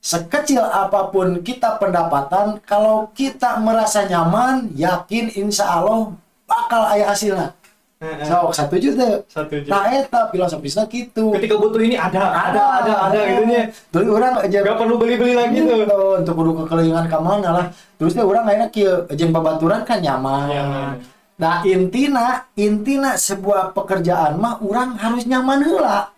[0.00, 6.16] sekecil apa pun kita pendapatan, kalau kita merasa nyaman, yakin insya Allah
[6.48, 7.52] bakal aya hasilnya.
[8.00, 8.24] Heeh.
[8.24, 9.20] So, satu juta.
[9.28, 9.76] Satu juta.
[9.76, 11.36] Nah, eta filosofisnya gitu.
[11.36, 13.68] Ketika butuh ini ada, ada, ada, ada, gitunya.
[13.92, 15.84] Terus orang aja Gak perlu beli-beli lagi tuh.
[15.84, 17.66] Gitu, untuk kudu kekelingan ke mana lah.
[18.00, 20.48] Terus teh orang enak kieu jeung babaturan kan nyaman.
[20.48, 20.92] Nyaman.
[21.36, 26.08] Nah, intina intina sebuah pekerjaan mah orang harus nyaman heula.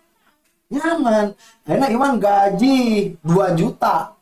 [0.71, 1.35] Nyaman.
[1.65, 2.77] Enak iman gaji
[3.19, 4.13] 2 juta.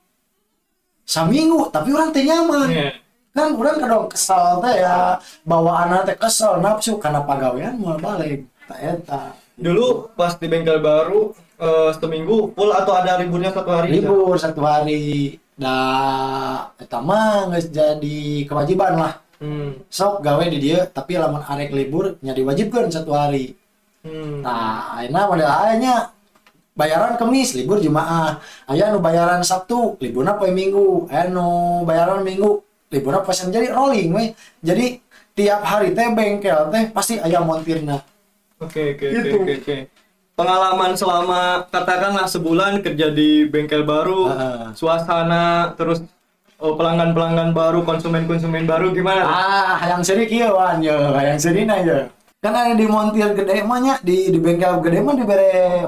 [1.06, 2.70] Seminggu, tapi orang teh nyaman.
[2.72, 2.90] Iya.
[3.32, 8.48] Kan orang kadang kesel teh ya, bawaan teh kesel nafsu karena pagawean mau balik.
[8.68, 9.22] Tak eta.
[9.60, 14.00] Dulu pas di bengkel baru eh, seminggu full atau ada liburnya satu hari?
[14.00, 19.74] libur satu hari dah eta mah geus jadi kewajiban lah Hmm.
[19.90, 23.58] sok gawe di dia tapi lamun arek libur nya diwajibkan satu hari
[24.06, 24.46] Hmm.
[24.46, 26.14] nah ayeuna model aya
[26.82, 32.66] bayaran kemis libur jumaah aya nu bayaran sabtu liburna poe minggu aya nu bayaran minggu
[32.90, 33.54] liburna poe Senin.
[33.54, 34.34] jadi rolling we
[34.66, 34.98] jadi
[35.38, 38.02] tiap hari teh bengkel teh pasti aya montirna
[38.62, 39.38] Oke oke oke Gitu.
[39.42, 39.78] oke oke.
[40.38, 44.64] Pengalaman selama katakanlah sebulan kerja di bengkel baru, Heeh.
[44.78, 46.06] suasana terus
[46.62, 49.26] oh, pelanggan-pelanggan baru, konsumen-konsumen baru gimana?
[49.26, 52.06] Ah, yang seri kieu wan yo, yang seri na yo.
[52.42, 55.14] Kan ada di montir gede mah di di bengkel gede mah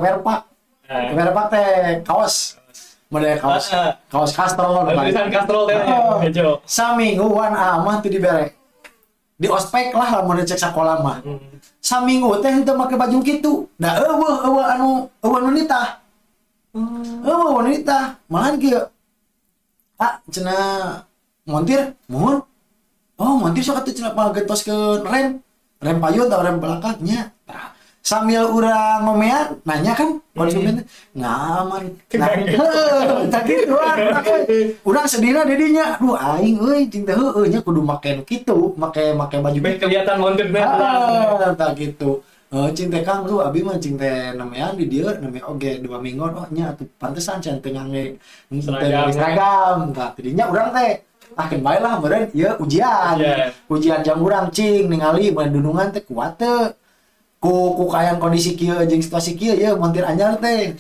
[0.02, 0.40] werpak.
[0.50, 0.53] Eh.
[0.89, 1.67] Werpak teh
[2.04, 2.60] kaos.
[3.08, 3.72] Model kaos.
[3.72, 3.91] Ah, ah.
[4.12, 4.84] Kaos kastrol.
[4.89, 6.19] Tulisan kastrol teh Oh.
[6.19, 6.60] hijau.
[6.67, 8.58] Saminggu wan amah tuh dibere.
[9.39, 11.17] Di ospek lah lamun cek sekolah mah.
[11.24, 11.39] Hmm.
[11.80, 13.69] Saminggu teh henteu make baju kitu.
[13.80, 14.89] Da eueuh eueuh anu
[15.24, 16.04] eueuh nu nitah.
[17.24, 18.17] Eueuh wanita.
[18.28, 18.82] Malahan kieu.
[20.02, 21.06] Ah, cenah
[21.48, 22.41] montir, mohon.
[23.15, 25.39] Oh, montir sok atuh cenah pagetoskeun rem.
[25.80, 27.30] Rem payun atau rem belakangnya.
[27.46, 27.73] Tah,
[28.04, 30.84] sambil urang ngomean nanya kan konsumen.
[30.84, 30.86] Teh,
[31.16, 31.84] ngaman
[32.20, 34.63] nah heuh, tah gitu kan urang teh.
[34.84, 38.76] urang sedihna di dinya aduh aing euy cing teh heueuh nya kudu make nu kitu
[38.76, 39.80] make make baju kitu.
[39.80, 40.60] kelihatan montir teh.
[40.60, 42.20] Ah, tak gitu.
[42.54, 45.98] Eh, cing teh kang tuh abi mah cing teh namanya di dia namanya oge dua
[46.04, 48.20] minggu oh nya atuh pantesan can teu ngangge
[48.52, 49.08] teu Seragam.
[49.16, 49.78] seragam.
[49.96, 51.08] Tah tidinya urang teh
[51.39, 53.16] ah keun bae lah meureun ieu ujian.
[53.72, 54.04] Ujian.
[54.04, 56.76] Jam urang cing ningali mun dunungan teh kuat teu
[57.44, 60.72] ku ku kayan kondisi kieu jeung situasi kieu ye montir anyar teh.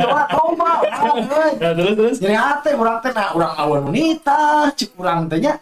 [0.00, 1.20] Coba coba euy
[1.60, 2.16] Nah, terus terus.
[2.24, 5.60] jadi hati orang teh nah orang awan wanita cek orang teh nya.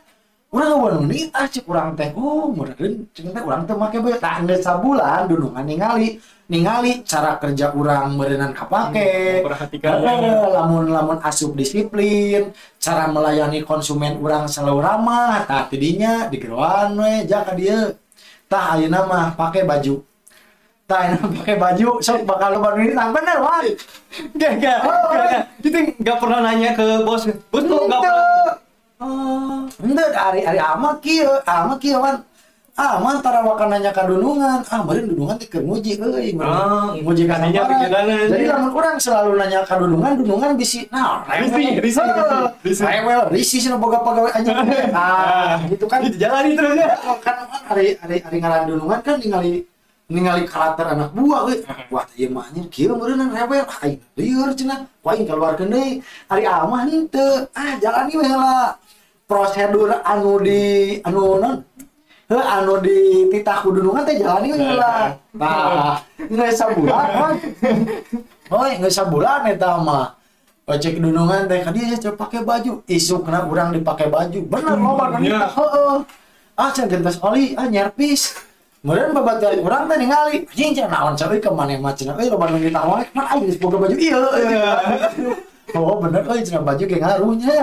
[0.55, 4.39] Orang awan wanita cek orang teh oh meureun cek teh orang teh make bae tah
[4.47, 10.07] geus sabulan dunungan ningali ningali cara kerja orang meureunnan kapake Memperhatikan.
[10.07, 17.27] Eh, lamun lamun asup disiplin cara melayani konsumen orang selalu ramah tah tidinya digeroan we
[17.27, 17.91] jaka dia
[18.47, 19.99] tah ayeuna mah pakai baju
[20.93, 23.65] ayeuna pakai baju sok bakal loba wanita bener wan
[24.37, 25.43] Gak, gak, gak, gak.
[25.65, 27.25] Itu nggak pernah nanya ke bos.
[27.49, 28.55] Bos kok nggak pernah.
[29.01, 29.65] Oh.
[30.13, 32.21] Hari hari ama kieu, ama kieu man.
[32.73, 34.65] Ah, man tarawakan nanya ka dunungan.
[34.73, 36.33] Ah, meureun dunungan keur nguji euy.
[36.41, 37.85] Ah, nguji ka nanya sabaraha.
[37.85, 38.17] pikiranna.
[38.33, 42.85] Jadi lamun urang selalu nanya ka dunungan, dunungan bisi nah, Risih, risih, Heuh, risih.
[42.89, 44.57] Rewel, risih cenah boga pagawe anjing.
[44.97, 46.01] Ah, gitu kan.
[46.01, 46.97] Dijalani terus ya.
[47.21, 47.37] kan
[47.69, 49.69] hari hari hari ngaran dunungan kan ningali
[50.13, 51.65] ningali karakter anak buah we.
[51.89, 53.65] wah ieu mah anjing kieu meureunna rewel.
[53.65, 56.05] Ah aing lieur cenah ku aing keluarkeun deui.
[56.29, 58.77] Ari amah henteu ah jalani we heula
[59.25, 60.61] prosedur anu di
[61.09, 61.57] anu non
[62.33, 65.17] Heuh, anu di titah kudunungan teh jalani we heula.
[65.37, 67.33] Nah geus sabulan kan
[68.53, 70.17] oh geus sabulan eta mah.
[70.69, 72.85] Ojek dunungan teh kan dia pakai baju.
[72.87, 74.39] Isu kena urang dipakai baju.
[74.47, 75.49] Bener loba kan Iya.
[75.49, 75.97] heeh.
[76.53, 78.37] Ah can gentos oli ah nyerpis
[78.83, 80.43] Kemudian babatuan orang teh ningali.
[80.43, 83.63] Anjing cenah naon cewek ke mana mah cenah euy loba nu ditawar mah aing geus
[83.63, 83.95] boga baju?
[83.95, 84.19] Ieu
[85.79, 87.63] Oh bener euy cenah baju ge ngaruhnya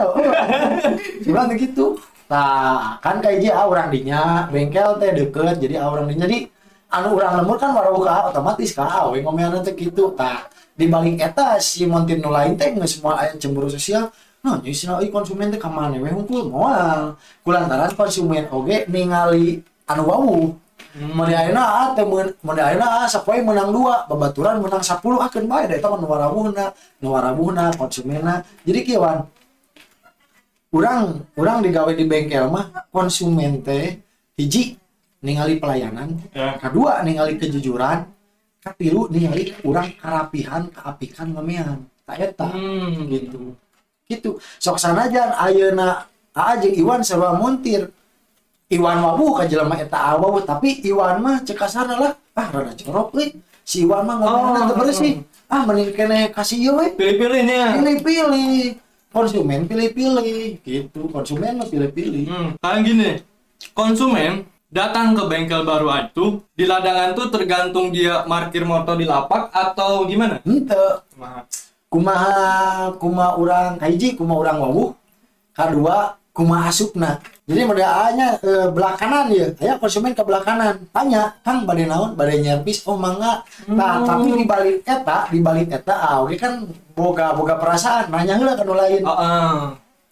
[1.20, 2.00] Cuman gitu.
[2.32, 6.48] Nah kan kayak dia orang dinya bengkel teh deket jadi orang dinya jadi
[6.88, 10.16] anu orang lemur kan warawuh ka otomatis ka awe ngomean teh gitu.
[10.16, 14.08] Tah di balik eta si montir nu lain teh geus semua aya cemburu sosial.
[14.40, 16.00] Nah jadi euy konsumen teh ka mana?
[16.00, 17.20] We hungkul moal.
[17.44, 20.56] Kulantaran konsumen oge ningali anu wau
[20.98, 25.78] Mun ayeuna teh mun mun ayeuna sapoe menang dua, babaturan menang 10 akeun bae da
[25.78, 26.66] eta mah nu warabuhna,
[27.02, 28.42] nu warabuhna konsumenna.
[28.66, 29.30] Jadi kieu wan.
[30.74, 34.02] Urang urang digawe di bengkel mah konsumen teh
[34.38, 34.78] hiji
[35.22, 36.58] ningali pelayanan, Ya.
[36.58, 38.06] kedua ningali kejujuran,
[38.62, 41.86] katilu ningali urang karapihan, keapikan ngamean.
[42.06, 43.06] Tak eta Hmm.
[43.06, 43.54] gitu
[44.10, 47.94] gitu sok sanajan ayeuna aa jeung Iwan sarua montir
[48.70, 52.14] Iwan wabu ka jelema eta awawu tapi Iwan mah cek kasarna lah.
[52.38, 53.34] Ah rada jorok euy
[53.66, 54.66] si Iwan mah ngomongna Oh.
[54.70, 55.14] teu bersih
[55.50, 57.82] ah mending kene kasih ieu we Pilih-pilihnya.
[57.82, 58.78] pilih-pilih.
[59.10, 60.62] Konsumen pilih-pilih.
[60.62, 62.30] Gitu konsumen mah pilih-pilih.
[62.30, 63.10] Hmm, kayak gini,
[63.74, 69.50] konsumen datang ke bengkel baru itu di ladangan tuh tergantung dia parkir motor di lapak
[69.50, 70.38] atau gimana?
[70.46, 71.02] Nah,
[71.90, 72.94] kumaha?
[73.02, 74.84] Kumaha urang kahiji kumaha urang wawu
[75.58, 79.50] kadua kumaha asupna jadi modelnya eh, belah kanan ya.
[79.58, 80.86] Aya konsumen ke belah kanan.
[80.94, 82.14] Tanya kang bade naon?
[82.14, 82.86] Bade nyerpis?
[82.86, 87.58] Oh mangga nah tapi di balik eta di balik eta ah oke kan boga boga
[87.58, 88.14] perasaan.
[88.14, 89.02] Nanya heula ka nu lain.
[89.02, 89.58] Ah, ah.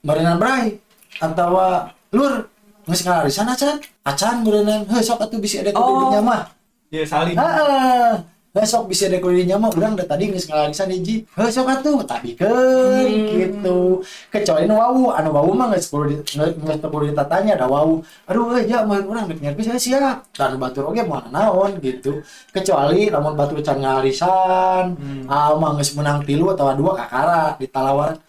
[0.02, 0.82] Marinan Bray?
[1.22, 1.62] Atau
[2.10, 2.50] lur
[2.90, 6.10] geus ngarisan acan acan meureunna heuh sok atuh bisa ada Oh.
[6.10, 6.42] kudinya mah.
[6.90, 7.38] Ya saling.
[7.38, 8.18] Heeh.
[8.58, 11.30] Besok bisa ada kuliahnya mah urang da tadi geus ngalarisan hiji.
[11.38, 13.30] Heuh sok atuh tabikeun Hmm.
[13.38, 14.02] gitu.
[14.34, 18.02] Kecuali nu wau, anu wau mah perlu di- geus perlu ditatanya ada wau.
[18.26, 20.26] Aduh euy ja mun urang rek nyerpis heuh siap.
[20.34, 22.26] Dan batur oge moal naon gitu.
[22.50, 25.30] Kecuali lamun batur can ngarisan, Hmm.
[25.30, 28.18] ah mah geus menang tilu atau dua kakara ditalawaran.
[28.18, 28.27] Bari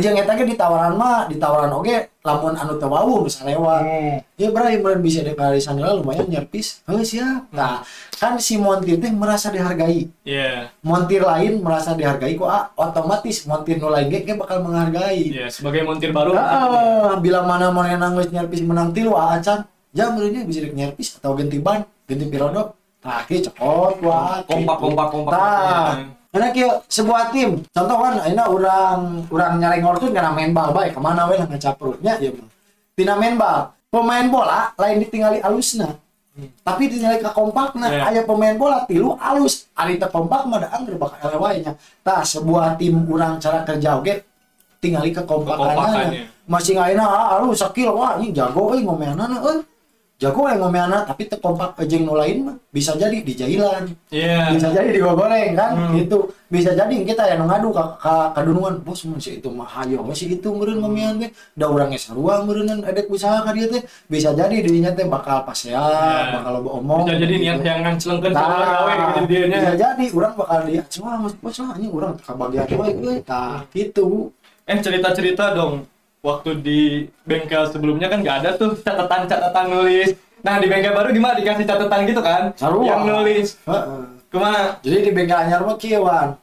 [0.00, 3.84] jeung eta ge ditawaran mah, ditawaran oge lamun anu teu wau bisa lewat.
[3.84, 4.16] Hmm.
[4.40, 6.80] Ya Bray, bisa deklarasi lah lumayan nyerpis.
[6.88, 7.52] Oh siap.
[7.52, 7.84] Nah,
[8.16, 10.08] kan si montir teh merasa dihargai.
[10.24, 15.36] Ya, Montir lain merasa dihargai kok ah, otomatis montir nu lain ge bakal menghargai.
[15.36, 16.32] ya sebagai montir baru.
[16.32, 19.68] Ah, bila mana mau yang geus nyerpis menang tilu ah, acan.
[19.92, 22.72] Jam ini bisa nyerpis atau ganti ban, ganti pirodo.
[23.04, 24.40] Nah, cokot wah.
[24.48, 24.84] Kompak, gitu.
[24.88, 25.32] kompak, kompak.
[25.36, 26.23] Tah.
[26.34, 30.90] Karena kieu sebuah tim, contoh kan ayeuna urang urang nyareng ngortut karena main bal bae
[30.90, 32.50] ke mana we lah ngacaprutnya ya mah.
[32.98, 35.94] Tina main bal, pemain bola lain ditinggali alusna.
[36.34, 38.10] Tapi ditinggali ka kompakna, Yeah.
[38.10, 41.78] aya pemain bola tilu alus, ari teu kompak mah da angger bakal ele wae nya.
[42.02, 44.26] Tah sebuah tim urang cara kerja oge
[44.82, 46.26] tingali ke kompakannya.
[46.50, 49.62] Masing ayeuna ah, alus sakil wah anjing jago euy ngomeanana euy.
[50.14, 54.54] Jago we ngomeanana tapi teu kompak jeung nu lain mah bisa jadi di jailan Iya.
[54.54, 55.98] bisa jadi digoreng kan Hmm.
[55.98, 60.06] gitu bisa jadi kita yang ngadu ka ka kadunungan bos mun si itu mah hayo
[60.06, 63.82] we si itu meureun mamian teh da urang geus sarua ada usaha ka dieu teh
[64.06, 66.38] bisa jadi dirinya teh bakal pasean Ya.
[66.38, 67.66] bakal loba omong Bisa jadi niat gitu.
[67.66, 71.74] yang ngancelengkeun Nah, sama gawe gitu dia bisa jadi urang bakal semua mas bos lah
[71.74, 72.66] ini urang kabagian
[73.02, 74.30] we tah gitu
[74.64, 75.84] Eh cerita-cerita dong.
[76.24, 76.80] Waktu di
[77.28, 80.16] bengkel sebelumnya kan nggak ada tuh catatan-catatan nulis.
[80.40, 82.56] Nah di bengkel baru gimana dikasih catatan gitu kan?
[82.56, 82.88] Sarua.
[82.88, 83.48] Yang nulis.
[83.68, 84.00] Heeh.
[84.32, 84.80] Ke mana?
[84.80, 86.34] jadi di bengkel anyar mah kieu wan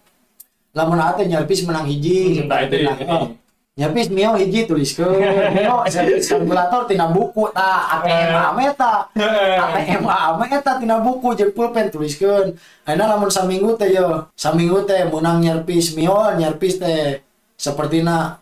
[0.71, 3.03] lamun ate nyarpis menang hiji Hmm, nah, itu ini.
[3.03, 3.35] oh.
[3.75, 5.19] nyarpis mio hiji tuliskeun
[5.51, 11.91] mio kalkulator tina buku tah ATM ame tah ATM ame eta tina buku jeung pulpen
[11.91, 12.55] tuliskeun
[12.87, 17.19] ayeuna lamun saminggu teh yo saminggu teh menang nyarpis mio nyarpis teh
[17.59, 18.39] sapertina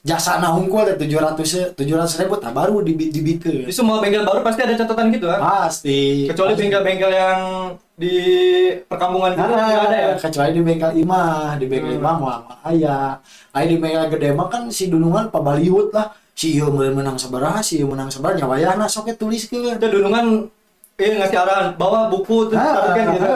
[0.00, 4.40] jasa na hungkul teh 700 700 ribu tah baru dibi- dibikeun Di semua bengkel baru
[4.40, 5.40] pasti ada catatan gitu kan?
[5.40, 7.38] pasti Kecuali bengkel-bengkel yang
[7.94, 8.14] di
[8.84, 10.10] perkampungan gitu Nah, ada ya?
[10.14, 12.00] kecuali di bengkel imah, di bengkel Hmm.
[12.00, 13.18] imah mah mah aya.
[13.50, 16.14] Aya di bengkel gede mah kan si dunungan pabaliut lah.
[16.30, 19.74] Si ieu menang sabaraha, si ieu menang sabaraha nyawayahna sok we tuliskeun.
[19.74, 20.46] Itu dulungan
[20.98, 23.30] eh ngasih arahan bawa buku terus taruhkan gitu.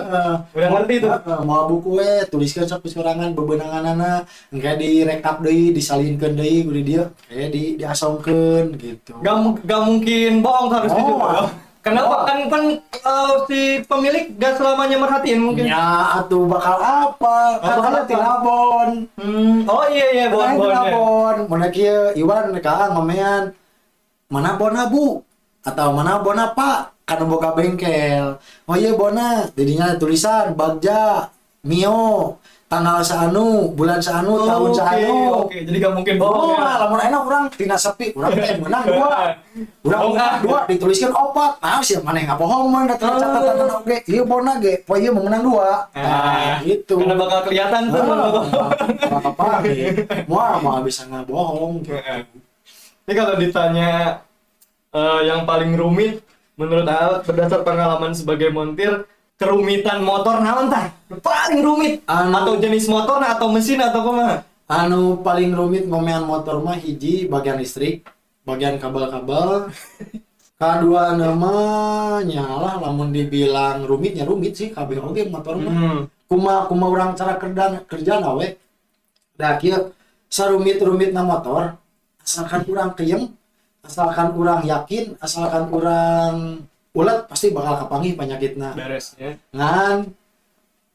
[0.59, 1.11] Udah ngerti tuh.
[1.47, 7.07] Mau buku we tuliskeun sok sorangan bebenanganana, engke direkap deui, disalinkeun deui ku di dieu,
[7.31, 9.15] kayak di diasongkeun gitu.
[9.23, 11.13] Gak, gak mungkin bohong harus gitu.
[11.15, 11.47] Oh,
[11.83, 12.15] Kenapa?
[12.15, 12.23] Oh.
[12.27, 15.67] Kan kan eh, si pemilik gak selamanya merhatiin mungkin.
[15.67, 17.63] Ya, atuh bakal apa?
[17.63, 18.91] Kan tilabon.
[19.19, 19.67] Hmm.
[19.71, 20.71] Oh iya iya bon Bon, bon.
[20.71, 20.83] ya.
[20.95, 21.37] bon.
[21.47, 23.55] Mana kieu Iwan ka ngomean.
[24.31, 25.23] Mana bona Bu?
[25.63, 26.92] Atau mana bona Pak?
[27.03, 28.39] Kan boga bengkel.
[28.65, 31.29] Oh iya bona, didinya tulisan Bagja,
[31.67, 35.17] Mio, tanggal saanu, bulan saanu, Oh, tahun Oke saanu.
[35.45, 35.59] oke.
[35.67, 36.79] Jadi gak mungkin bohong Oh, ya.
[36.81, 39.11] lamun enak orang tina sepi, orang teh menang dua.
[39.85, 40.41] Bohong, menang ah.
[40.41, 41.59] dua dituliskan opat.
[41.61, 43.99] Nah, sih mana yang bohong mah datang catatan oge.
[44.09, 45.85] Ieu bona ge, poe ieu mau menang dua.
[45.93, 47.03] Ah, Nah, gitu.
[47.03, 48.03] Karena bakal kelihatan tuh.
[49.11, 49.47] Ah, apa
[50.31, 51.83] Mau mau bisa ngabohong.
[53.03, 54.23] Ini kalau ditanya
[54.95, 56.23] eh, yang paling rumit
[56.57, 59.09] menurut Alat berdasar pengalaman sebagai montir
[59.41, 60.93] kerumitan motor naon tah?
[61.09, 64.47] Paling rumit Anu- atau jenis motor atau mesin atau kumaha?
[64.71, 68.07] Anu paling rumit ngomean motor mah hiji bagian listrik,
[68.47, 69.69] bagian kabel-kabel.
[70.63, 71.55] Kedua nama
[72.23, 75.75] nyalah lamun dibilang rumitnya rumit sih kabeh oge motor mah.
[75.75, 76.01] Hmm.
[76.31, 78.47] Kuma kuma urang cara kerja kerja nawe.
[79.35, 79.91] Da kieu
[80.31, 81.75] sarumit-rumitna motor
[82.23, 83.35] asalkan urang keyeng,
[83.83, 86.63] asalkan urang yakin, asalkan urang
[86.95, 88.79] ulet pasti bakal kapanggih penyakitna.
[88.79, 89.35] Beres ya.
[89.51, 90.07] ngan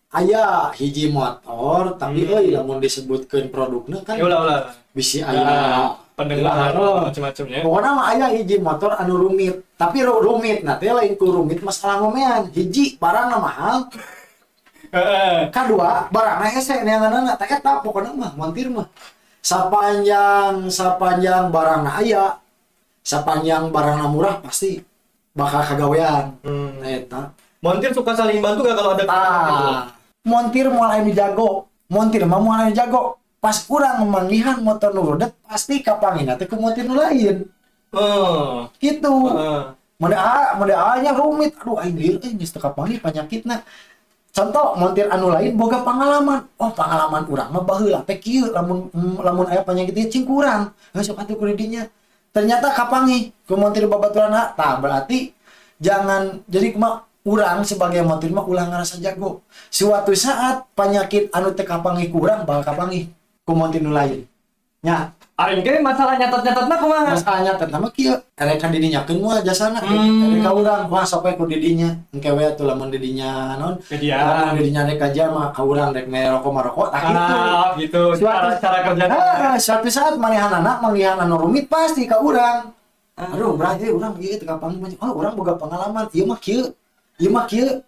[0.08, 2.32] aya hiji motor tapi Hmm.
[2.34, 4.60] euy lamun disebutkeun produknya kan Ya ulah ulah.
[4.96, 7.04] bisi Ya, aya pendengar Oh.
[7.04, 7.60] macam-macam ya.
[7.60, 11.60] pokoknya mah aya hiji motor anu rumit tapi ru- rumit nah teh lain ku rumit
[11.60, 13.92] masalah ngomean hiji barang mahal
[15.52, 18.88] kedua barang hese neanganana teh eta pokoknya mah montir mah
[19.44, 22.40] sapanjang sapanjang barang aya
[23.08, 24.84] sapanjang barang murah pasti
[25.32, 26.84] bakal kagawean Hmm.
[26.84, 27.22] Nah, eta
[27.58, 29.78] Montir suka saling bantu gak kalau ada Ah,
[30.22, 31.66] montir mulai jago.
[31.90, 33.18] Montir mah mulai jago.
[33.42, 37.50] Pas kurang manggihan motor nu rudet pasti kapangin teh ke montir lain.
[37.94, 38.70] Oh.
[38.78, 39.10] Gitu.
[39.10, 39.62] Heeh.
[39.98, 41.58] Mode A, mode A nya rumit.
[41.58, 43.66] Aduh aing lieur eh geus teu kapanggih penyakitna.
[44.30, 46.46] Contoh montir anu lain boga pengalaman.
[46.62, 50.78] Oh, pengalaman urang mah baheula teh kieu lamun mm, lamun aya penyakit ieu cing kurang.
[50.94, 51.90] Heuh sok atuh kudu dinya.
[52.38, 54.54] Ternyata kapanggih ke montir babaturanna.
[54.54, 55.34] Tah berarti
[55.82, 59.42] jangan jadi kumaha urang sebagai montir mah ulah ngerasa jago.
[59.74, 63.10] Suatu saat penyakit anu teu kapanggih kurang bakal kapanggih
[63.42, 64.30] ku montir nu lain.
[64.86, 67.14] Nya, Aing ge masalah nyatet-nyatetna kumaha?
[67.14, 70.34] masalahnya pertama kieu erek ka didinyakeun moal jasana Hmm.
[70.34, 74.18] erek ka urang wah sok ku didinya engke we atuh lamun didinya naon Kedian.
[74.18, 78.02] lamun didinya rek kaja mah ka urang rek merokok marokok tah kitu Ah, gitu.
[78.18, 79.06] Cara cara kerja.
[79.14, 82.74] Ah, suatu saat manehanana manggihan anu rumit pasti ka urang
[83.14, 86.70] aduh berarti urang ieu teu kapang oh urang boga pengalaman ieu mah kieu
[87.18, 87.82] ieu mah kieu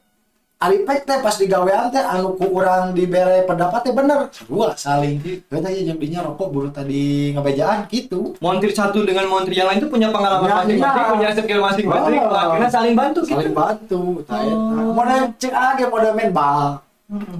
[0.59, 5.15] Alipek teh pas digawean teh anu ku urang dibere pendapat teh bener dua saling
[5.47, 9.79] beta ieu jeung dinya rokok buru tadi ngabejaan gitu Montir satu dengan montir yang lain
[9.79, 11.11] itu punya pengalaman Ya, masing-masing, iya.
[11.15, 12.19] punya skill masing-masing.
[12.19, 12.35] Oh.
[12.35, 13.31] Akhirnya saling bantu gitu.
[13.39, 14.51] saling bantu tah eta.
[14.51, 14.91] Oh.
[14.91, 16.83] model cek age model main bal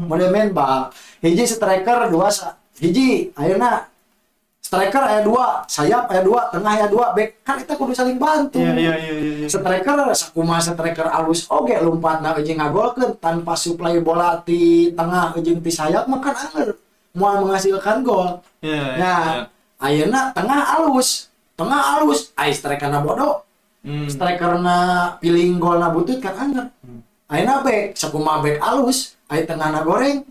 [0.07, 0.79] model main bal
[1.19, 2.31] hiji striker dua
[2.79, 3.83] hiji ayeuna
[4.69, 7.41] striker aya dua sayap aya dua tengah aya dua back.
[7.41, 8.61] Kan kita kudu saling bantu.
[8.61, 9.47] Iya iya iya iya.
[9.49, 11.49] striker sakumaha striker alus.
[11.49, 13.17] Oge lompatna jeung ngagolkeun.
[13.17, 16.77] Tanpa suplai bola ti tengah jeung ti sayap mah kan anger
[17.17, 18.45] moal menghasilkan gol.
[18.61, 18.85] Iya.
[19.01, 19.21] nah
[19.81, 21.33] ayeuna tengah alus.
[21.57, 22.29] Tengah alus.
[22.37, 23.41] Ai strikerna bodoh.
[23.81, 24.05] Hmm.
[24.05, 26.69] strikerna piling golna butut kan anger
[27.25, 27.97] ayeuna back.
[27.97, 29.17] Sakumaha back alus.
[29.33, 30.29] Aya tengahna goreng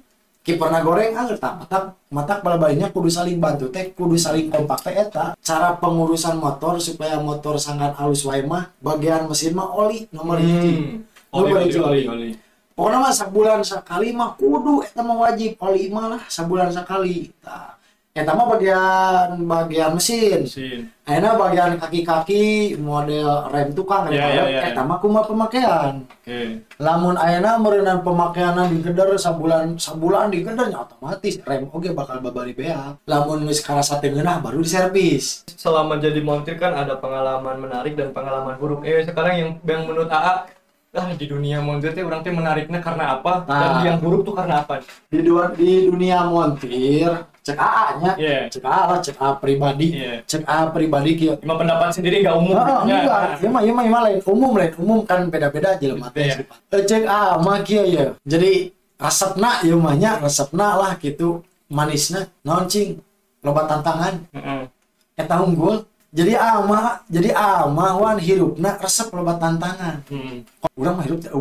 [0.48, 4.96] kiperna goreng anger tak matak matak bal-balnya kudu saling bantu teh kudu saling kompak teh
[4.96, 10.40] eta cara pengurusan motor supaya motor sangat alus wae mah bagian mesin mah oli nomor
[10.40, 11.04] hiji Hmm.
[11.28, 12.28] Oli, Nomor oli, hiji oli, oli.
[12.72, 17.76] pokoknya mah sebulan sekali mah kudu eta mah wajib oli mah lah sebulan sekali tah
[18.18, 20.80] eta mah bagian bagian mesin Mesin.
[21.08, 24.60] Ayeuna bagian kaki-kaki model rem tukang Iya, iya, iya.
[24.74, 26.04] eta mah kumaha pemakaian.
[26.04, 26.60] Oke.
[26.76, 33.00] Lamun ayeuna meureunana pemakaianna digeder sabulan sabulan digeder otomatis rem oge bakal babari beak.
[33.08, 35.48] Lamun geus karasa teu ngeunah baru diservis.
[35.56, 38.84] Selama jadi montir kan ada pengalaman menarik dan pengalaman buruk.
[38.84, 40.57] Eh sekarang yang yang menurut AA
[40.98, 43.82] ah di dunia montir teh orang teh menariknya karena apa dan Nah.
[43.86, 44.82] yang buruk tuh karena apa?
[45.06, 47.08] Di dua, di dunia montir
[47.40, 48.38] cek AA nya, Iya.
[48.50, 49.86] cek AA lah, cek A pribadi.
[49.96, 50.20] Iya.
[50.20, 51.34] Cek A pribadi kieu.
[51.40, 52.52] Cuma pendapat sendiri nggak umum.
[52.52, 53.00] Oh, Ya.
[53.00, 54.70] enggak, ieu mah ieu mah ieu mah lain umum lain.
[54.76, 56.28] Umum kan beda-beda jelema teh.
[56.28, 56.44] Iya.
[56.44, 58.12] Eh, Cek ah mah kieu ya.
[58.22, 62.98] Jadi resepna ieu mah nya resepna lah gitu manisna naon cing
[63.38, 64.66] loba tantangan Heeh.
[65.14, 70.00] eta unggul jadi ama jadi ama wan hirupna resep loba tantangan.
[70.08, 70.40] Hmm.
[70.78, 71.32] orang mah hirup teh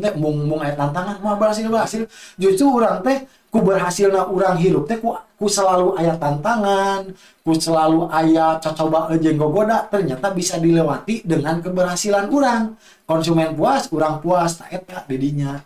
[0.00, 2.02] teh mung mung aya tantangan mah berhasil berhasil.
[2.40, 7.08] Justru orang teh ku berhasilna orang hirup teh ku, ku selalu aya tantangan
[7.40, 12.76] ku selalu aya coba jeung gogoda ternyata bisa dilewati dengan keberhasilan orang
[13.08, 15.56] konsumen puas orang puas tak eta didinya